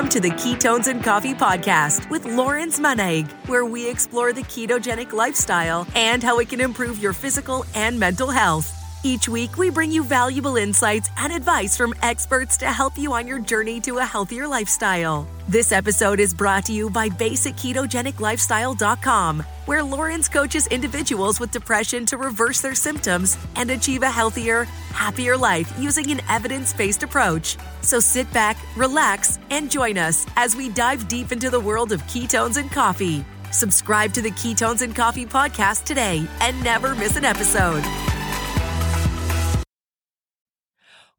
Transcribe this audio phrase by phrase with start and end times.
[0.00, 5.12] Welcome to the Ketones and Coffee Podcast with Lorenz Manaig, where we explore the ketogenic
[5.12, 8.79] lifestyle and how it can improve your physical and mental health.
[9.02, 13.26] Each week, we bring you valuable insights and advice from experts to help you on
[13.26, 15.26] your journey to a healthier lifestyle.
[15.48, 22.16] This episode is brought to you by BasicKetogenicLifestyle.com, where Lorenz coaches individuals with depression to
[22.18, 27.56] reverse their symptoms and achieve a healthier, happier life using an evidence based approach.
[27.80, 32.02] So sit back, relax, and join us as we dive deep into the world of
[32.02, 33.24] ketones and coffee.
[33.50, 37.82] Subscribe to the Ketones and Coffee podcast today and never miss an episode.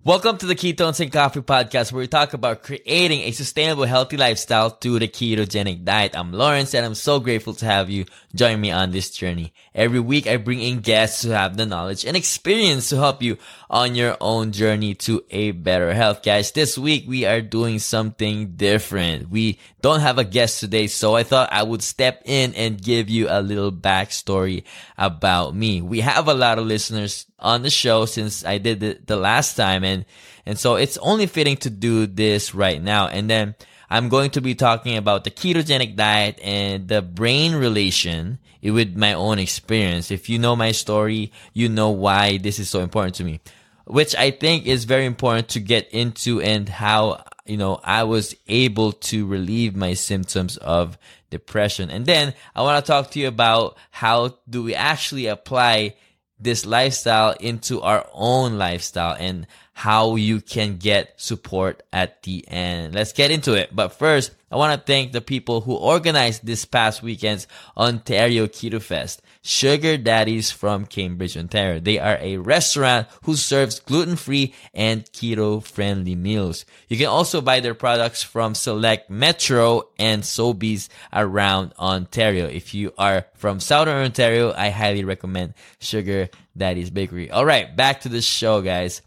[0.03, 4.17] Welcome to the Ketones and Coffee Podcast, where we talk about creating a sustainable, healthy
[4.17, 6.17] lifestyle through the ketogenic diet.
[6.17, 9.53] I'm Lorenz, and I'm so grateful to have you join me on this journey.
[9.75, 13.37] Every week, I bring in guests who have the knowledge and experience to help you
[13.69, 16.23] on your own journey to a better health.
[16.23, 19.29] Guys, this week we are doing something different.
[19.29, 23.07] We don't have a guest today, so I thought I would step in and give
[23.11, 24.63] you a little backstory
[24.97, 25.79] about me.
[25.83, 29.55] We have a lot of listeners on the show since I did it the last
[29.55, 30.05] time and
[30.45, 33.07] and so it's only fitting to do this right now.
[33.07, 33.55] And then
[33.89, 39.13] I'm going to be talking about the ketogenic diet and the brain relation with my
[39.13, 40.11] own experience.
[40.11, 43.41] If you know my story, you know why this is so important to me,
[43.85, 48.35] which I think is very important to get into and how, you know, I was
[48.47, 50.97] able to relieve my symptoms of
[51.29, 51.89] depression.
[51.89, 55.95] And then I want to talk to you about how do we actually apply
[56.41, 62.93] this lifestyle into our own lifestyle and how you can get support at the end.
[62.93, 63.75] Let's get into it.
[63.75, 68.81] But first, I want to thank the people who organized this past weekend's Ontario Keto
[68.81, 69.21] Fest.
[69.43, 71.79] Sugar Daddies from Cambridge, Ontario.
[71.79, 76.65] They are a restaurant who serves gluten-free and keto-friendly meals.
[76.87, 82.45] You can also buy their products from select Metro and Sobeys around Ontario.
[82.45, 87.31] If you are from Southern Ontario, I highly recommend Sugar Daddy's Bakery.
[87.31, 89.01] All right, back to the show, guys.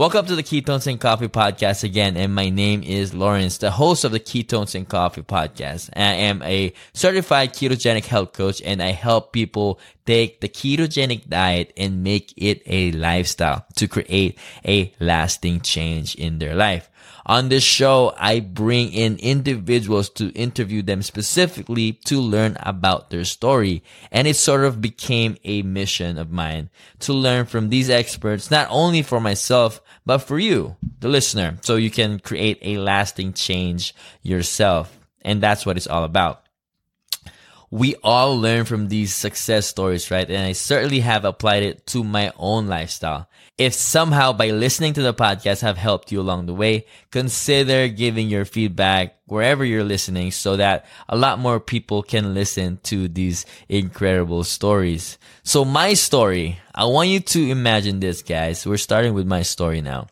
[0.00, 4.02] Welcome to the Ketones and Coffee Podcast again, and my name is Lorenz, the host
[4.02, 5.90] of the Ketones and Coffee Podcast.
[5.94, 11.74] I am a certified ketogenic health coach, and I help people take the ketogenic diet
[11.76, 16.89] and make it a lifestyle to create a lasting change in their life.
[17.26, 23.24] On this show, I bring in individuals to interview them specifically to learn about their
[23.24, 23.82] story.
[24.10, 26.70] And it sort of became a mission of mine
[27.00, 31.76] to learn from these experts, not only for myself, but for you, the listener, so
[31.76, 34.98] you can create a lasting change yourself.
[35.22, 36.44] And that's what it's all about
[37.70, 40.28] we all learn from these success stories, right?
[40.28, 43.28] And I certainly have applied it to my own lifestyle.
[43.58, 48.28] If somehow by listening to the podcast have helped you along the way, consider giving
[48.28, 53.46] your feedback wherever you're listening so that a lot more people can listen to these
[53.68, 55.16] incredible stories.
[55.44, 58.66] So my story, I want you to imagine this, guys.
[58.66, 60.08] We're starting with my story now.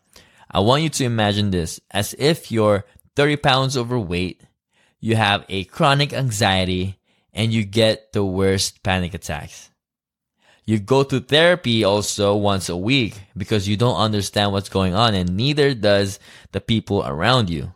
[0.49, 2.85] I want you to imagine this as if you're
[3.17, 4.41] 30 pounds overweight,
[5.01, 6.98] you have a chronic anxiety,
[7.33, 9.69] and you get the worst panic attacks.
[10.65, 15.15] You go to therapy also once a week because you don't understand what's going on
[15.15, 16.19] and neither does
[16.51, 17.73] the people around you.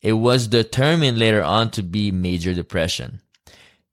[0.00, 3.20] It was determined later on to be major depression.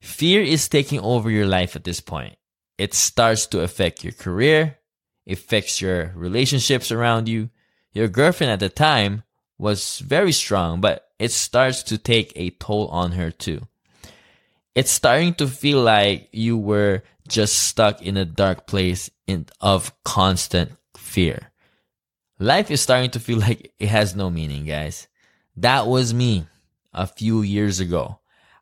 [0.00, 2.36] Fear is taking over your life at this point.
[2.78, 4.78] It starts to affect your career,
[5.26, 7.50] affects your relationships around you.
[7.92, 9.24] Your girlfriend at the time
[9.58, 13.66] was very strong, but it starts to take a toll on her too
[14.74, 19.92] it's starting to feel like you were just stuck in a dark place in, of
[20.04, 21.50] constant fear.
[22.38, 25.08] Life is starting to feel like it has no meaning, guys.
[25.56, 26.46] That was me
[26.92, 28.18] a few years ago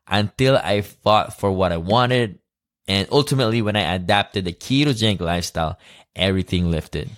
[0.07, 2.39] until I fought for what I wanted.
[2.87, 5.79] And ultimately, when I adapted the ketogenic lifestyle,
[6.15, 7.09] everything lifted.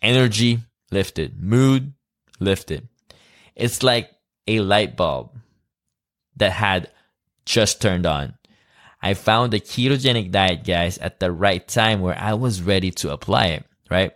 [0.00, 0.60] Energy
[0.90, 1.42] lifted.
[1.42, 1.92] Mood
[2.40, 2.88] lifted.
[3.54, 4.10] It's like
[4.46, 5.32] a light bulb
[6.36, 6.90] that had
[7.48, 8.34] just turned on.
[9.00, 13.12] I found the ketogenic diet, guys, at the right time where I was ready to
[13.12, 14.12] apply it, right?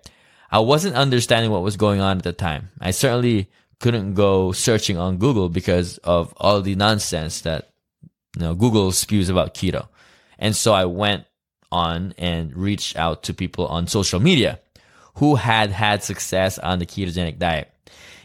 [0.50, 2.69] I wasn't understanding what was going on at the time.
[2.79, 3.49] I certainly
[3.81, 7.70] couldn't go searching on Google because of all the nonsense that
[8.37, 9.88] you know Google spews about keto.
[10.38, 11.25] And so I went
[11.70, 14.61] on and reached out to people on social media
[15.17, 17.70] who had had success on the ketogenic diet.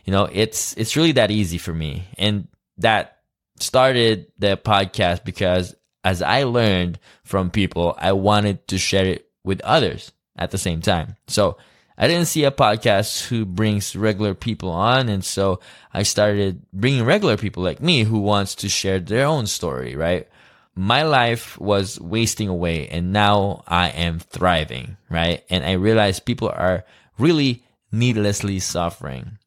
[0.03, 2.07] You know, it's it's really that easy for me.
[2.17, 2.47] And
[2.79, 3.16] that
[3.59, 9.61] started the podcast because as I learned from people, I wanted to share it with
[9.61, 11.15] others at the same time.
[11.27, 11.57] So
[11.97, 15.09] I didn't see a podcast who brings regular people on.
[15.09, 15.59] And so
[15.93, 20.27] I started bringing regular people like me who wants to share their own story, right?
[20.75, 25.43] My life was wasting away and now I am thriving, right?
[25.49, 26.85] And I realized people are
[27.17, 29.39] really needlessly suffering.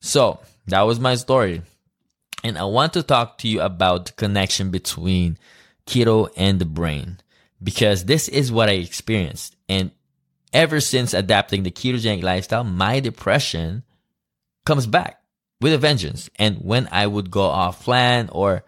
[0.00, 1.60] So that was my story.
[2.44, 5.38] And I want to talk to you about the connection between
[5.86, 7.18] keto and the brain
[7.62, 9.56] because this is what I experienced.
[9.68, 9.90] And
[10.52, 13.82] ever since adapting the ketogenic lifestyle, my depression
[14.64, 15.20] comes back
[15.60, 16.30] with a vengeance.
[16.36, 18.64] And when I would go off plan or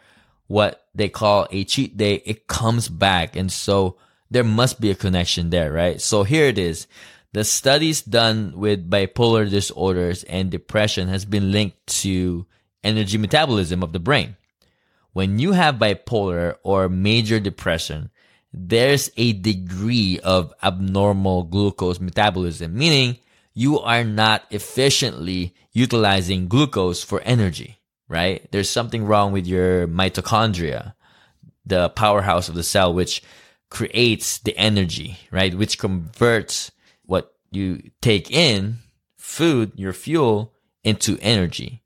[0.47, 3.37] what they call a cheat day, it comes back.
[3.37, 3.97] And so
[4.31, 6.01] there must be a connection there, right?
[6.01, 6.87] So here it is.
[7.33, 12.47] The studies done with bipolar disorders and depression has been linked to
[12.83, 14.37] energy metabolism of the brain.
[15.13, 18.11] When you have bipolar or major depression,
[18.53, 23.19] there's a degree of abnormal glucose metabolism, meaning
[23.55, 27.79] you are not efficiently utilizing glucose for energy,
[28.09, 28.51] right?
[28.51, 30.95] There's something wrong with your mitochondria,
[31.65, 33.23] the powerhouse of the cell, which
[33.69, 35.55] creates the energy, right?
[35.55, 36.73] Which converts
[37.05, 38.79] what you take in,
[39.17, 41.83] food, your fuel, into energy.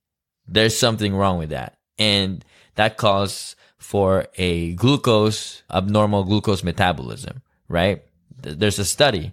[0.46, 1.78] There's something wrong with that.
[1.98, 2.44] And
[2.74, 8.02] that causes for a glucose, abnormal glucose metabolism, right?
[8.40, 9.32] There's a study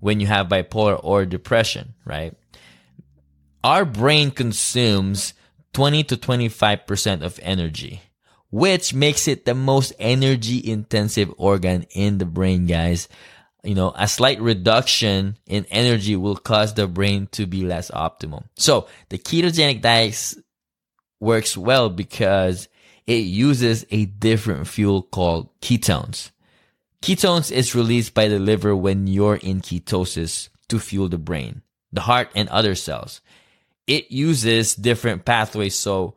[0.00, 2.34] when you have bipolar or depression, right?
[3.62, 5.34] Our brain consumes
[5.72, 8.02] 20 to 25% of energy,
[8.50, 13.08] which makes it the most energy intensive organ in the brain, guys.
[13.64, 18.44] You know, a slight reduction in energy will cause the brain to be less optimal.
[18.56, 20.34] So the ketogenic diet
[21.18, 22.68] works well because
[23.06, 26.30] it uses a different fuel called ketones.
[27.02, 31.62] Ketones is released by the liver when you're in ketosis to fuel the brain,
[31.92, 33.20] the heart, and other cells.
[33.86, 35.74] It uses different pathways.
[35.74, 36.14] So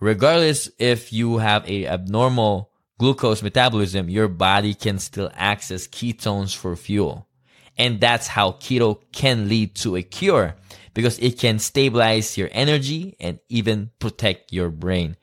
[0.00, 6.76] regardless if you have a abnormal glucose metabolism, your body can still access ketones for
[6.76, 7.26] fuel.
[7.76, 10.56] And that's how keto can lead to a cure
[10.94, 15.16] because it can stabilize your energy and even protect your brain.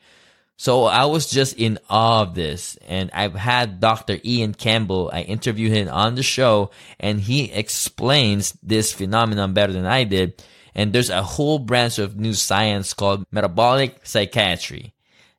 [0.57, 2.77] So I was just in awe of this.
[2.87, 4.17] And I've had Dr.
[4.25, 9.85] Iain Campbell, I interviewed him on the show and he explains this phenomenon better than
[9.85, 10.41] I did.
[10.73, 14.94] And there's a whole branch of new science called metabolic psychiatry.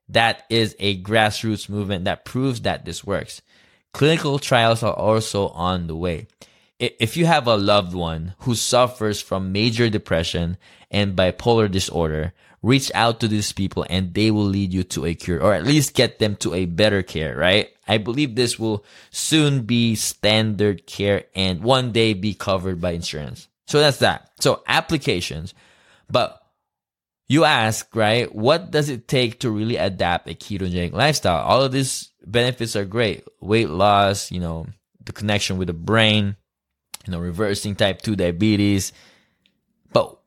[0.08, 3.42] That is a grassroots movement that proves that this works.
[3.92, 6.26] Clinical trials are also on the way.
[6.78, 10.58] If you have a loved one who suffers from major depression
[10.90, 15.14] and bipolar disorder, reach out to these people and they will lead you to a
[15.14, 17.70] cure or at least get them to a better care, right?
[17.88, 23.48] I believe this will soon be standard care and one day be covered by insurance.
[23.66, 24.30] So that's that.
[24.40, 25.54] So applications.
[26.10, 26.42] But
[27.28, 28.32] you ask, right?
[28.34, 31.44] What does it take to really adapt a ketogenic lifestyle?
[31.44, 33.24] All of these benefits are great.
[33.40, 34.66] Weight loss, you know,
[35.04, 36.36] the connection with the brain,
[37.06, 38.92] you know, reversing type 2 diabetes,
[39.92, 40.18] But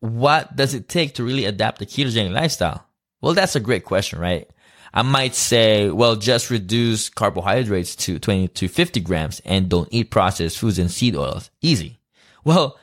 [0.00, 2.86] what does it take to really adapt a ketogenic lifestyle?
[3.20, 4.48] Well, that's a great question, right?
[4.92, 10.10] I might say, well, just reduce carbohydrates to 20 to 50 grams and don't eat
[10.10, 11.50] processed foods and seed oils.
[11.60, 11.98] Easy.
[12.44, 12.78] Well,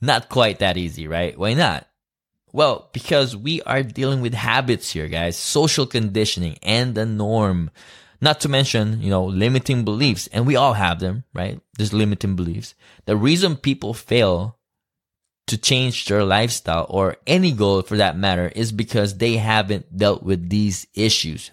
[0.00, 1.36] not quite that easy, right?
[1.36, 1.88] Why not?
[2.52, 7.70] Well, because we are dealing with habits here, guys, social conditioning and the norm.
[8.20, 10.28] Not to mention, you know, limiting beliefs.
[10.32, 11.60] And we all have them, right?
[11.76, 12.74] There's limiting beliefs.
[13.04, 14.58] The reason people fail
[15.48, 20.22] to change their lifestyle or any goal for that matter is because they haven't dealt
[20.22, 21.50] with these issues,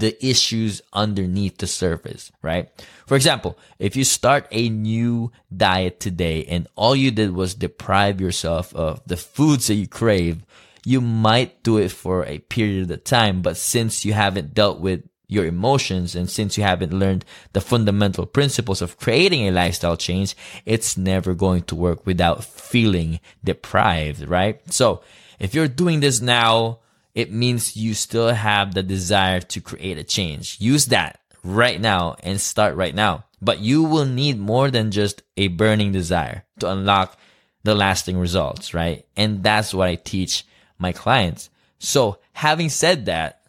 [0.00, 2.68] the issues underneath the surface, right?
[3.06, 8.20] For example, if you start a new diet today and all you did was deprive
[8.20, 10.44] yourself of the foods that you crave,
[10.84, 15.02] you might do it for a period of time, but since you haven't dealt with
[15.28, 16.14] your emotions.
[16.14, 21.34] And since you haven't learned the fundamental principles of creating a lifestyle change, it's never
[21.34, 24.60] going to work without feeling deprived, right?
[24.72, 25.02] So
[25.38, 26.80] if you're doing this now,
[27.16, 30.58] it means you still have the desire to create a change.
[30.60, 33.24] Use that right now and start right now.
[33.40, 37.18] But you will need more than just a burning desire to unlock
[37.62, 39.06] the lasting results, right?
[39.16, 40.44] And that's what I teach
[40.78, 41.48] my clients.
[41.78, 43.40] So having said that,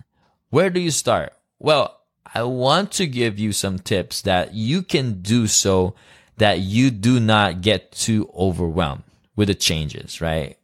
[0.50, 1.34] where do you start?
[1.60, 2.00] Well,
[2.34, 5.94] I want to give you some tips that you can do so
[6.38, 9.04] that you do not get too overwhelmed
[9.36, 10.58] with the changes, right?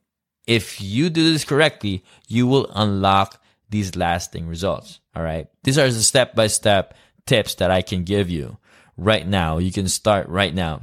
[0.47, 4.99] If you do this correctly, you will unlock these lasting results.
[5.15, 5.47] All right.
[5.63, 6.95] These are the step by step
[7.25, 8.57] tips that I can give you
[8.97, 9.57] right now.
[9.57, 10.81] You can start right now.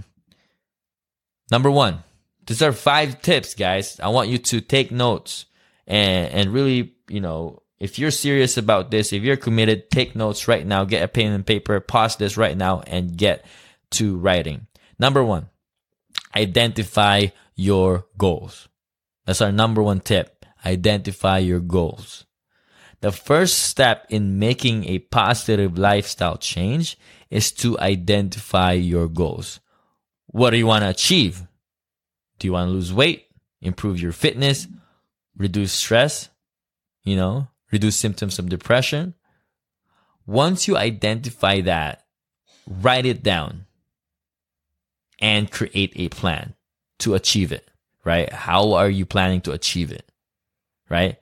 [1.51, 2.03] Number one,
[2.47, 4.01] these are five tips, guys.
[4.01, 5.47] I want you to take notes
[5.87, 10.47] and, and really, you know, if you're serious about this, if you're committed, take notes
[10.47, 13.45] right now, get a pen and paper, pause this right now and get
[13.93, 14.67] to writing.
[14.99, 15.49] Number one,
[16.37, 17.27] identify
[17.57, 18.69] your goals.
[19.27, 20.45] That's our number one tip.
[20.65, 22.27] Identify your goals.
[23.01, 26.99] The first step in making a positive lifestyle change
[27.31, 29.61] is to identify your goals.
[30.27, 31.47] What do you want to achieve?
[32.39, 33.27] Do you want to lose weight,
[33.61, 34.67] improve your fitness,
[35.37, 36.29] reduce stress,
[37.05, 39.15] you know, reduce symptoms of depression?
[40.27, 42.05] Once you identify that,
[42.67, 43.67] write it down
[45.19, 46.55] and create a plan
[46.99, 47.70] to achieve it,
[48.05, 48.33] right?
[48.33, 50.11] How are you planning to achieve it,
[50.89, 51.17] right?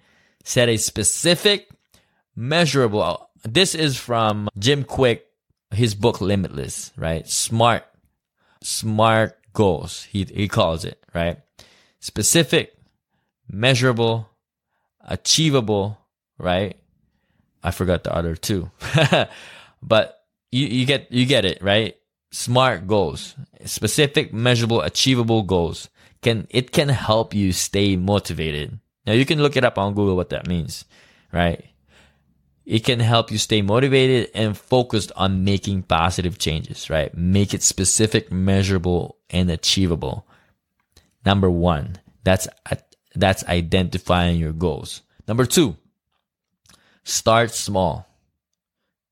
[0.45, 1.69] Set a specific,
[2.35, 3.31] measurable.
[3.45, 5.23] This is from Jim Kwik,
[5.71, 7.29] his book Limitless, right?
[7.29, 7.85] Smart,
[8.63, 10.05] smart goals.
[10.05, 11.39] He, he calls it, right?
[12.01, 12.75] Specific,
[13.51, 14.29] measurable,
[15.07, 15.99] achievable,
[16.39, 16.77] right?
[17.63, 18.71] I forgot the other two,
[19.83, 21.97] but you, you get, you get it, right?
[22.31, 25.89] Smart goals, specific, measurable, achievable goals
[26.23, 28.79] can, it can help you stay motivated.
[29.07, 30.85] Now you can look it up on Google what that means,
[31.33, 31.65] right?
[32.67, 37.17] It can help you stay motivated and focused on making positive changes, right?
[37.17, 40.27] Make it specific, measurable, and achievable.
[41.25, 42.47] Number one, that's,
[43.15, 45.01] that's identifying your goals.
[45.27, 45.77] Number two,
[47.05, 48.07] start small,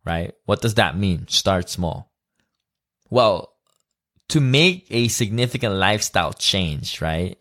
[0.04, 0.34] right?
[0.44, 1.26] What does that mean?
[1.28, 2.12] Start small.
[3.08, 3.55] Well,
[4.28, 7.40] to make a significant lifestyle change, right?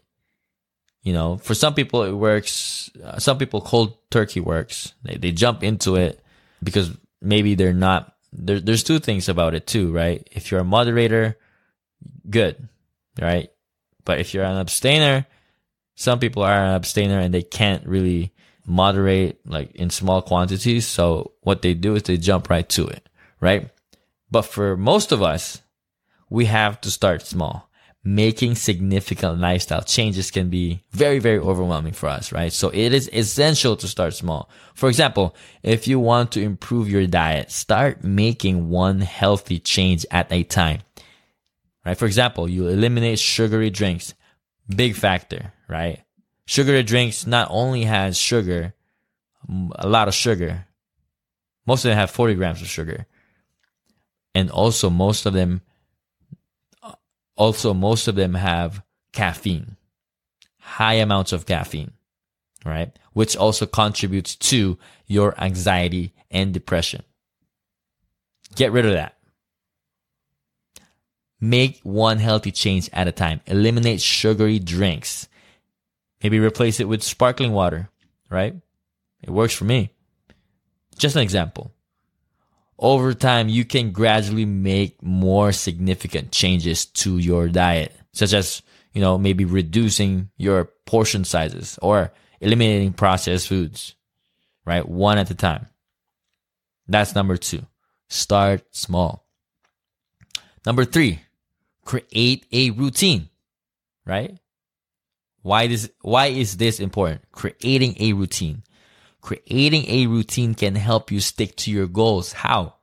[1.04, 2.90] You know, for some people it works.
[3.04, 4.94] Uh, some people cold turkey works.
[5.04, 6.24] They they jump into it
[6.64, 8.14] because maybe they're not.
[8.34, 10.28] There, there's two things about it too, right?
[10.32, 11.38] If you're a moderator,
[12.30, 12.68] good,
[13.22, 13.52] right?
[14.04, 15.26] But if you're an abstainer,
[15.96, 18.34] some people are an abstainer and they can't really
[18.66, 20.88] moderate like in small quantities.
[20.88, 23.08] So what they do is they jump right to it,
[23.40, 23.70] right?
[24.30, 25.62] But for most of us,
[26.30, 27.70] we have to start small.
[28.04, 32.54] Making significant lifestyle changes can be very, very overwhelming for us, right?
[32.54, 34.48] So it is essential to start small.
[34.76, 40.32] For example, if you want to improve your diet, start making one healthy change at
[40.32, 40.82] a time,
[41.84, 41.98] right?
[41.98, 44.14] For example, you eliminate sugary drinks.
[44.68, 46.04] Big factor, right?
[46.46, 48.76] Sugary drinks not only has sugar,
[49.76, 50.68] a lot of sugar.
[51.66, 53.08] Most of them have 40 grams of sugar.
[54.36, 55.62] And also most of them
[57.36, 59.76] also, most of them have caffeine,
[60.60, 61.92] high amounts of caffeine,
[62.66, 62.98] right?
[63.14, 67.04] Which also contributes to your anxiety and depression.
[68.56, 69.18] Get rid of that.
[71.42, 73.42] Make one healthy change at a time.
[73.46, 75.28] Eliminate sugary drinks.
[76.24, 77.90] Maybe replace it with sparkling water,
[78.30, 78.56] right?
[79.22, 79.92] It works for me.
[80.98, 81.72] Just an example
[82.78, 88.62] over time, you can gradually make more significant changes to your diet, such as,
[88.94, 93.96] you know, maybe reducing your portion sizes or eliminating processed foods,
[94.66, 94.88] right?
[94.88, 95.68] One at a time.
[96.88, 97.66] That's number two.
[98.10, 99.26] Start small.
[100.66, 101.22] Number three,
[101.84, 103.30] create a routine,
[104.06, 104.38] right?
[105.42, 107.22] Why this, why is this important?
[107.32, 108.64] Creating a routine.
[109.26, 112.32] Creating a routine can help you stick to your goals.
[112.32, 112.76] How?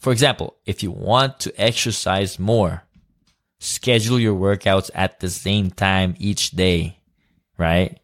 [0.00, 2.82] For example, if you want to exercise more,
[3.60, 6.98] schedule your workouts at the same time each day,
[7.56, 8.00] right?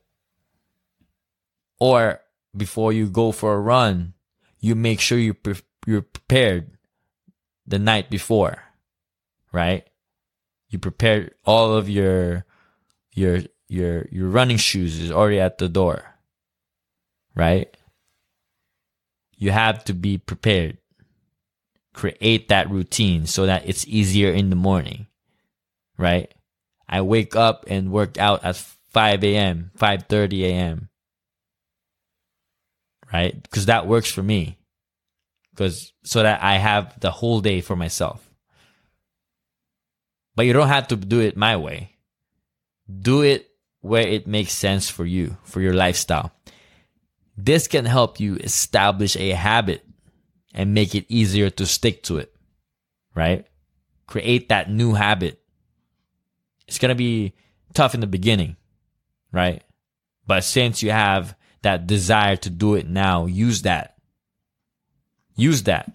[1.81, 2.21] Or
[2.57, 4.15] before you go for a run,
[4.61, 6.79] you make sure you pre- you're prepared
[7.67, 8.63] the night before,
[9.53, 9.85] right?
[10.69, 12.45] You prepare all of your
[13.13, 16.11] your your your running shoes is already at the door
[17.35, 17.75] right?
[19.37, 20.79] You have to be prepared.
[21.95, 25.07] Create that routine so that it's easier in the morning,
[25.99, 26.33] right?
[26.89, 30.89] I wake up and work out at 5 a.m., 5.30 a.m.,
[33.13, 33.41] right?
[33.43, 34.59] Because that works for me.
[35.51, 38.29] Because so that I have the whole day for myself.
[40.35, 41.97] But you don't have to do it my way.
[42.91, 43.49] Do it
[43.81, 46.33] where it makes sense for you, for your lifestyle.
[47.45, 49.83] This can help you establish a habit
[50.53, 52.35] and make it easier to stick to it,
[53.15, 53.47] right?
[54.07, 55.41] Create that new habit.
[56.69, 57.33] It's going to be
[57.73, 58.57] tough in the beginning,
[59.33, 59.63] right?
[60.27, 63.97] But since you have that desire to do it now, use that.
[65.35, 65.91] Use that.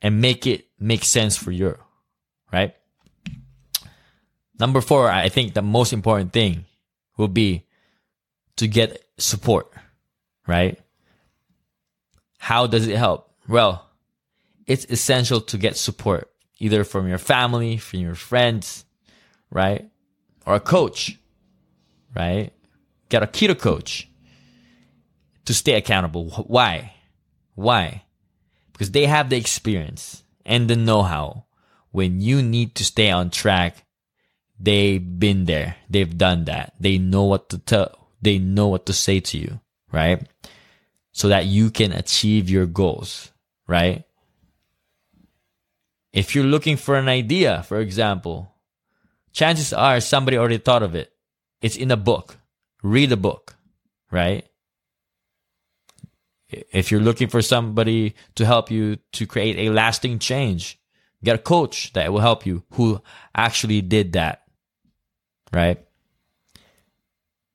[0.00, 1.76] And make it make sense for you,
[2.52, 2.76] right?
[4.60, 6.66] Number four, I think the most important thing
[7.16, 7.64] will be
[8.58, 9.72] to get support,
[10.46, 10.78] right?
[12.38, 13.32] How does it help?
[13.48, 13.88] Well,
[14.66, 18.84] it's essential to get support either from your family, from your friends,
[19.50, 19.88] right?
[20.44, 21.18] Or a coach,
[22.14, 22.52] right?
[23.08, 24.08] Get a keto coach
[25.44, 26.30] to stay accountable.
[26.46, 26.94] Why?
[27.54, 28.02] Why?
[28.72, 31.46] Because they have the experience and the know how.
[31.90, 33.86] When you need to stay on track,
[34.60, 35.76] they've been there.
[35.88, 36.74] They've done that.
[36.78, 38.07] They know what to tell.
[38.20, 39.60] They know what to say to you,
[39.92, 40.26] right?
[41.12, 43.32] So that you can achieve your goals,
[43.66, 44.04] right?
[46.12, 48.54] If you're looking for an idea, for example,
[49.32, 51.12] chances are somebody already thought of it.
[51.60, 52.38] It's in a book.
[52.82, 53.56] Read a book,
[54.10, 54.48] right?
[56.48, 60.78] If you're looking for somebody to help you to create a lasting change,
[61.22, 63.02] get a coach that will help you who
[63.34, 64.42] actually did that,
[65.52, 65.84] right?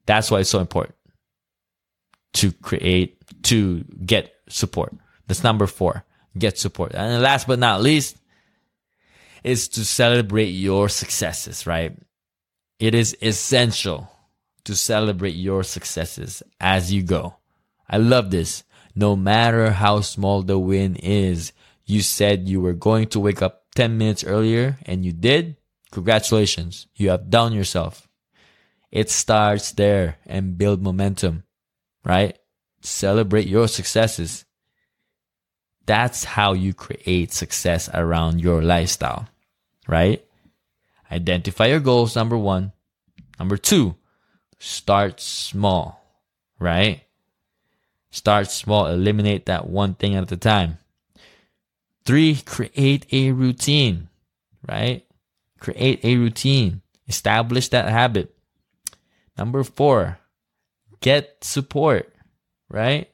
[0.06, 0.96] That's why it's so important
[2.34, 4.94] to create, to get support.
[5.28, 6.04] That's number four,
[6.38, 6.94] get support.
[6.94, 8.18] And last but not least
[9.44, 11.98] is to celebrate your successes, right?
[12.80, 14.10] It is essential
[14.66, 17.36] to celebrate your successes as you go.
[17.90, 18.64] I love this
[18.96, 21.52] no matter how small the win is.
[21.86, 25.58] You said you were going to wake up 10 minutes earlier and you did.
[25.92, 26.88] Congratulations.
[26.96, 28.08] You have done yourself.
[28.94, 31.46] It starts there and build momentum,
[32.06, 32.38] right?
[32.82, 34.46] Celebrate your successes.
[35.88, 39.28] That's how you create success around your lifestyle,
[39.88, 40.24] right?
[41.12, 42.72] Identify your goals, number one.
[43.40, 43.96] Number two,
[44.60, 46.00] start small,
[46.60, 47.02] right?
[48.12, 50.78] Start small, eliminate that one thing at a time.
[52.06, 54.10] Three, create a routine,
[54.70, 55.04] right?
[55.60, 56.84] Create a routine.
[57.08, 58.30] Establish that habit.
[59.38, 60.20] Number four,
[61.02, 62.14] get support,
[62.70, 63.10] right?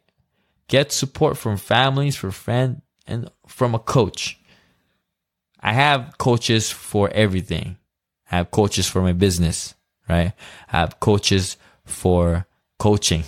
[0.68, 4.40] Get support from families, from friends, and from a coach.
[5.60, 7.78] I have coaches for everything.
[8.32, 9.76] I have coaches for my business,
[10.08, 10.34] right?
[10.72, 12.46] I have coaches for
[12.78, 13.24] coaching.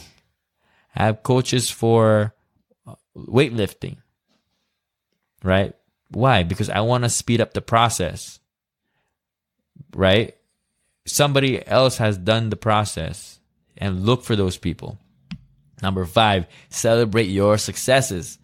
[0.96, 2.34] I have coaches for
[2.86, 3.98] uh, weightlifting,
[5.44, 5.74] right?
[6.10, 6.44] Why?
[6.44, 8.40] Because I want to speed up the process,
[9.96, 10.36] right?
[11.06, 13.40] Somebody else has done the process
[13.78, 15.00] and look for those people.
[15.82, 18.38] Number five, celebrate your successes,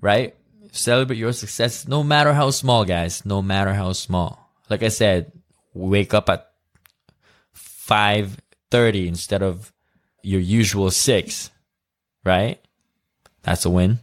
[0.00, 0.34] right?
[0.72, 4.50] Celebrate your successes, no matter how small, guys, no matter how small.
[4.68, 5.32] Like I said,
[5.72, 6.50] wake up at
[7.56, 9.72] 5.30 instead of
[10.22, 11.50] your usual 6
[12.28, 12.60] right?
[13.42, 14.00] That's a win.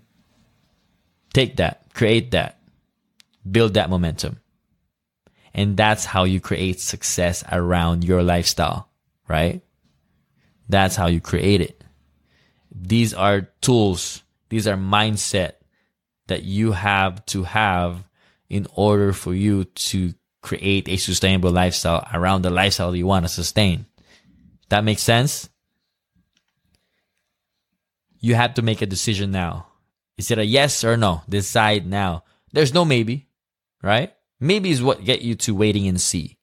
[1.33, 2.59] Take that, create that,
[3.49, 4.39] build that momentum.
[5.55, 8.89] And that's how you create success around your lifestyle,
[9.27, 9.61] right?
[10.69, 11.83] That's how you create it.
[12.69, 15.53] These are tools, these are mindset
[16.27, 18.03] that you have to have
[18.49, 23.29] in order for you to create a sustainable lifestyle around the lifestyle you want to
[23.29, 23.87] sustain.
[24.69, 25.49] That makes sense?
[28.25, 29.67] you have to make a decision now.
[30.17, 31.21] Is it a yes or no?
[31.29, 32.23] Decide now.
[32.51, 33.27] There's no maybe,
[33.83, 34.13] right?
[34.45, 36.37] Maybe is what get you to waiting and see.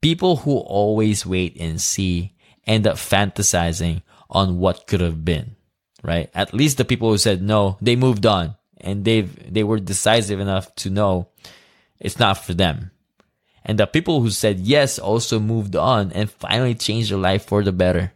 [0.00, 2.34] People who always wait and see
[2.66, 5.54] end up fantasizing on what could have been,
[6.02, 6.28] right?
[6.34, 10.40] At least the people who said no, they moved on and they've, they were decisive
[10.40, 11.28] enough to know
[12.00, 12.90] it's not for them.
[13.64, 17.62] And the people who said yes also moved on and finally changed their life for
[17.62, 18.12] the better,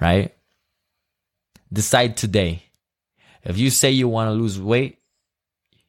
[0.00, 0.34] right?
[1.72, 2.64] Decide today.
[3.44, 4.98] If you say you want to lose weight,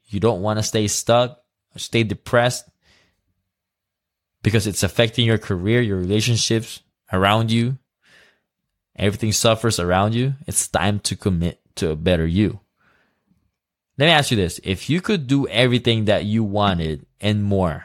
[0.05, 1.41] you don't want to stay stuck,
[1.77, 2.69] stay depressed
[4.41, 7.77] because it's affecting your career, your relationships around you,
[8.95, 12.59] everything suffers around you, it's time to commit to a better you.
[13.97, 14.59] Let me ask you this.
[14.63, 17.83] If you could do everything that you wanted and more,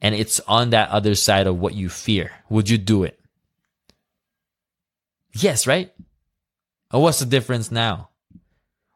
[0.00, 3.20] and it's on that other side of what you fear, would you do it?
[5.32, 5.92] Yes, right?
[6.90, 8.08] And what's the difference now?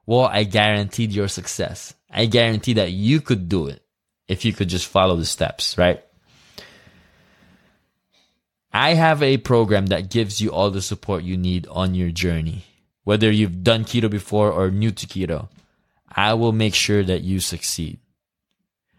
[0.07, 1.95] Well, I guaranteed your success.
[2.11, 3.84] I guarantee that you could do it
[4.29, 6.03] if you could just follow the steps, right?
[8.73, 12.65] I have a program that gives you all the support you need on your journey.
[13.05, 15.49] Whether you've done keto before or new to keto,
[16.11, 17.99] I will make sure that you succeed.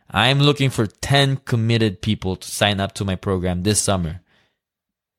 [0.09, 4.21] I'm looking for 10 committed people to sign up to my program this summer.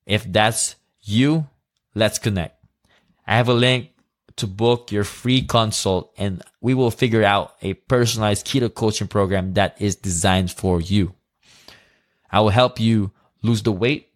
[0.06, 1.48] If that's you,
[1.94, 2.64] let's connect.
[3.26, 3.90] I have a link
[4.36, 9.54] to book your free consult and we will figure out a personalized keto coaching program
[9.54, 11.14] that is designed for you.
[12.30, 14.08] I will help you lose the weight,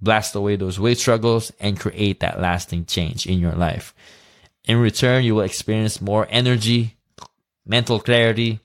[0.00, 3.94] blast away those weight struggles, and create that lasting change in your life.
[4.64, 6.96] In return, you will experience more energy,
[7.66, 8.60] mental clarity,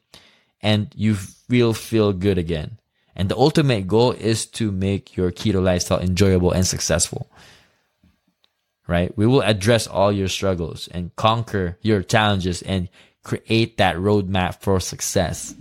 [0.62, 1.17] and you
[1.49, 2.80] will feel good again.
[3.15, 7.30] And the ultimate goal is to make your keto lifestyle enjoyable and successful.
[8.87, 9.15] Right?
[9.17, 12.89] We will address all your struggles and conquer your challenges and
[13.23, 15.55] create that roadmap for success.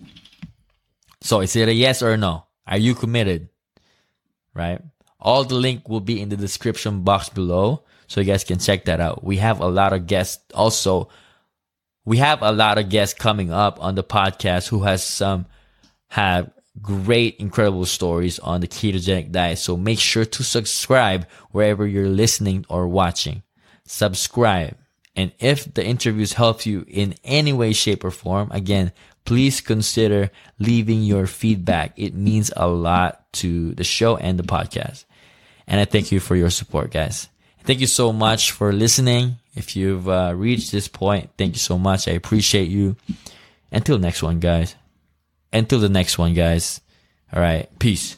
[1.20, 2.46] So is it a yes or a no?
[2.66, 3.48] Are you committed?
[4.54, 4.80] Right?
[5.20, 7.84] All the link will be in the description box below.
[8.08, 9.22] So you guys can check that out.
[9.22, 11.08] We have a lot of guests also.
[12.04, 15.46] We have a lot of guests coming up on the podcast who has some
[16.08, 19.58] have great, incredible stories on the ketogenic diet.
[19.58, 23.42] So make sure to subscribe wherever you're listening or watching.
[23.84, 24.76] Subscribe.
[25.14, 28.92] And if the interviews help you in any way, shape, or form, again,
[29.24, 31.92] please consider leaving your feedback.
[31.96, 35.04] It means a lot to the show and the podcast.
[35.66, 37.28] And I thank you for your support, guys.
[37.64, 39.36] Thank you so much for listening.
[39.54, 42.08] If you've uh, reached this point, thank you so much.
[42.08, 42.96] I appreciate you.
[43.70, 44.74] Until next one, guys.
[45.52, 46.80] Until the next one, guys.
[47.32, 47.68] All right.
[47.78, 48.16] Peace.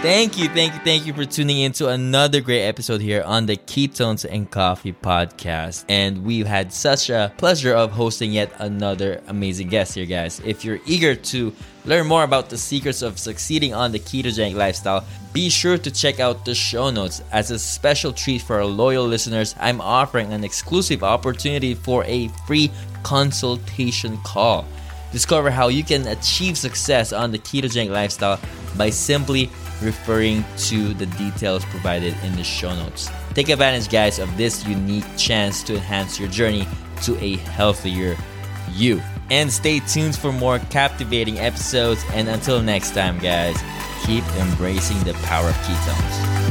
[0.00, 3.46] Thank you, thank you, thank you for tuning in to another great episode here on
[3.46, 5.84] the Ketones and Coffee podcast.
[5.88, 10.40] And we've had such a pleasure of hosting yet another amazing guest here, guys.
[10.44, 11.52] If you're eager to
[11.84, 16.20] learn more about the secrets of succeeding on the ketogenic lifestyle, be sure to check
[16.20, 17.20] out the show notes.
[17.32, 22.28] As a special treat for our loyal listeners, I'm offering an exclusive opportunity for a
[22.46, 22.70] free
[23.02, 24.64] consultation call.
[25.10, 28.38] Discover how you can achieve success on the ketogenic lifestyle
[28.76, 29.50] by simply
[29.82, 33.10] referring to the details provided in the show notes.
[33.34, 36.66] Take advantage, guys, of this unique chance to enhance your journey
[37.02, 38.16] to a healthier
[38.72, 39.00] you.
[39.30, 42.04] And stay tuned for more captivating episodes.
[42.12, 43.56] And until next time, guys,
[44.04, 46.47] keep embracing the power of ketones.